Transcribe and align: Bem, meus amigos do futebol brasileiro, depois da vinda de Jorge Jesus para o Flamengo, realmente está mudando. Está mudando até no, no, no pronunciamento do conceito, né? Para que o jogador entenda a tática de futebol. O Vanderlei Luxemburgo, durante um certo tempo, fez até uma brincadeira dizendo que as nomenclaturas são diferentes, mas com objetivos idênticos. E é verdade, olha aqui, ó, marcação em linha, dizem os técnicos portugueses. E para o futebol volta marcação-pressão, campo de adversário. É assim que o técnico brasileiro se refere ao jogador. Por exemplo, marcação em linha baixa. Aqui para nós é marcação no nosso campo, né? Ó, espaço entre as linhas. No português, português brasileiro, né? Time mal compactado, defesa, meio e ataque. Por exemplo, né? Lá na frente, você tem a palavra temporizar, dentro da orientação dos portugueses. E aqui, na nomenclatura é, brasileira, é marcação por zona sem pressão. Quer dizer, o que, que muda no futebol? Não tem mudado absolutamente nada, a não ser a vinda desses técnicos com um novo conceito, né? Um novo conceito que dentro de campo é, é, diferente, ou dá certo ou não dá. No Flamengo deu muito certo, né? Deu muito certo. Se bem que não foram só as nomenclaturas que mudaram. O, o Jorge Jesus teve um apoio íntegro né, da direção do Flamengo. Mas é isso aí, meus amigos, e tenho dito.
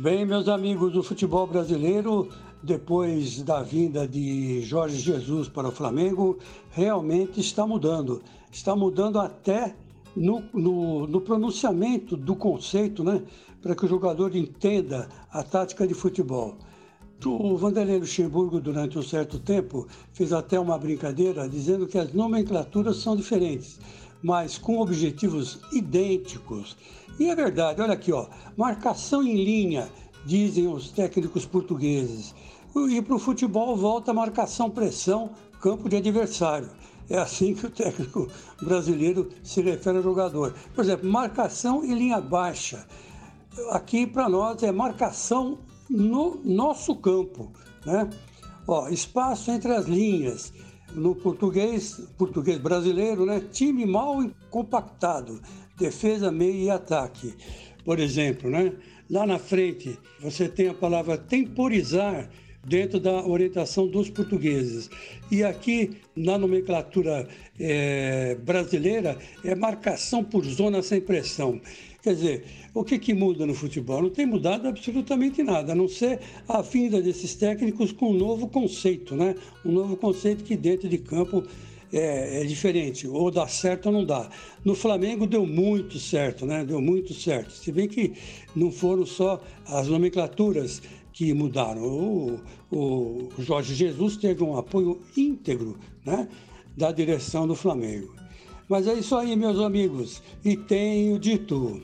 Bem, 0.00 0.24
meus 0.24 0.48
amigos 0.48 0.94
do 0.94 1.02
futebol 1.02 1.46
brasileiro, 1.46 2.26
depois 2.62 3.42
da 3.42 3.62
vinda 3.62 4.08
de 4.08 4.62
Jorge 4.62 4.98
Jesus 4.98 5.46
para 5.46 5.68
o 5.68 5.70
Flamengo, 5.70 6.38
realmente 6.70 7.38
está 7.38 7.66
mudando. 7.66 8.22
Está 8.50 8.74
mudando 8.74 9.18
até 9.18 9.76
no, 10.16 10.42
no, 10.54 11.06
no 11.06 11.20
pronunciamento 11.20 12.16
do 12.16 12.34
conceito, 12.34 13.04
né? 13.04 13.22
Para 13.60 13.74
que 13.74 13.84
o 13.84 13.88
jogador 13.88 14.34
entenda 14.34 15.06
a 15.30 15.42
tática 15.42 15.86
de 15.86 15.92
futebol. 15.92 16.56
O 17.22 17.54
Vanderlei 17.58 17.98
Luxemburgo, 17.98 18.58
durante 18.58 18.98
um 18.98 19.02
certo 19.02 19.38
tempo, 19.38 19.86
fez 20.14 20.32
até 20.32 20.58
uma 20.58 20.78
brincadeira 20.78 21.46
dizendo 21.46 21.86
que 21.86 21.98
as 21.98 22.10
nomenclaturas 22.14 22.96
são 22.96 23.14
diferentes, 23.14 23.78
mas 24.22 24.58
com 24.58 24.80
objetivos 24.80 25.60
idênticos. 25.72 26.76
E 27.18 27.28
é 27.28 27.34
verdade, 27.34 27.80
olha 27.80 27.94
aqui, 27.94 28.12
ó, 28.12 28.26
marcação 28.56 29.22
em 29.22 29.44
linha, 29.44 29.90
dizem 30.24 30.66
os 30.68 30.90
técnicos 30.90 31.44
portugueses. 31.46 32.34
E 32.90 33.02
para 33.02 33.14
o 33.14 33.18
futebol 33.18 33.76
volta 33.76 34.12
marcação-pressão, 34.12 35.30
campo 35.60 35.88
de 35.88 35.96
adversário. 35.96 36.70
É 37.08 37.18
assim 37.18 37.54
que 37.54 37.66
o 37.66 37.70
técnico 37.70 38.28
brasileiro 38.62 39.28
se 39.42 39.60
refere 39.60 39.96
ao 39.96 40.02
jogador. 40.02 40.54
Por 40.74 40.84
exemplo, 40.84 41.10
marcação 41.10 41.84
em 41.84 41.94
linha 41.94 42.20
baixa. 42.20 42.86
Aqui 43.70 44.06
para 44.06 44.28
nós 44.28 44.62
é 44.62 44.70
marcação 44.70 45.58
no 45.88 46.40
nosso 46.44 46.94
campo, 46.94 47.50
né? 47.84 48.08
Ó, 48.66 48.88
espaço 48.88 49.50
entre 49.50 49.72
as 49.72 49.86
linhas. 49.86 50.52
No 50.94 51.14
português, 51.14 52.00
português 52.18 52.58
brasileiro, 52.58 53.24
né? 53.24 53.40
Time 53.52 53.86
mal 53.86 54.18
compactado, 54.50 55.40
defesa, 55.78 56.30
meio 56.32 56.64
e 56.64 56.70
ataque. 56.70 57.34
Por 57.84 57.98
exemplo, 57.98 58.50
né? 58.50 58.72
Lá 59.08 59.26
na 59.26 59.38
frente, 59.38 59.98
você 60.20 60.48
tem 60.48 60.68
a 60.68 60.74
palavra 60.74 61.16
temporizar, 61.16 62.28
dentro 62.64 63.00
da 63.00 63.26
orientação 63.26 63.86
dos 63.86 64.10
portugueses. 64.10 64.90
E 65.30 65.42
aqui, 65.42 65.90
na 66.14 66.36
nomenclatura 66.36 67.26
é, 67.58 68.34
brasileira, 68.36 69.18
é 69.44 69.54
marcação 69.54 70.22
por 70.22 70.44
zona 70.44 70.82
sem 70.82 71.00
pressão. 71.00 71.60
Quer 72.02 72.14
dizer, 72.14 72.44
o 72.72 72.82
que, 72.82 72.98
que 72.98 73.12
muda 73.12 73.44
no 73.44 73.54
futebol? 73.54 74.02
Não 74.02 74.10
tem 74.10 74.24
mudado 74.24 74.66
absolutamente 74.66 75.42
nada, 75.42 75.72
a 75.72 75.74
não 75.74 75.86
ser 75.86 76.18
a 76.48 76.62
vinda 76.62 77.02
desses 77.02 77.34
técnicos 77.34 77.92
com 77.92 78.10
um 78.10 78.14
novo 78.14 78.48
conceito, 78.48 79.14
né? 79.14 79.34
Um 79.64 79.72
novo 79.72 79.96
conceito 79.96 80.42
que 80.42 80.56
dentro 80.56 80.88
de 80.88 80.96
campo 80.96 81.44
é, 81.92 82.42
é, 82.42 82.44
diferente, 82.44 83.06
ou 83.08 83.30
dá 83.30 83.46
certo 83.48 83.86
ou 83.86 83.92
não 83.92 84.04
dá. 84.04 84.28
No 84.64 84.74
Flamengo 84.74 85.26
deu 85.26 85.46
muito 85.46 85.98
certo, 85.98 86.46
né? 86.46 86.64
Deu 86.64 86.80
muito 86.80 87.12
certo. 87.14 87.52
Se 87.52 87.72
bem 87.72 87.88
que 87.88 88.12
não 88.54 88.70
foram 88.70 89.04
só 89.04 89.40
as 89.66 89.88
nomenclaturas 89.88 90.80
que 91.12 91.34
mudaram. 91.34 91.82
O, 91.82 92.40
o 92.70 93.28
Jorge 93.38 93.74
Jesus 93.74 94.16
teve 94.16 94.42
um 94.42 94.56
apoio 94.56 95.00
íntegro 95.16 95.78
né, 96.04 96.28
da 96.76 96.92
direção 96.92 97.46
do 97.46 97.54
Flamengo. 97.54 98.14
Mas 98.68 98.86
é 98.86 98.94
isso 98.94 99.16
aí, 99.16 99.34
meus 99.34 99.58
amigos, 99.58 100.22
e 100.44 100.56
tenho 100.56 101.18
dito. 101.18 101.82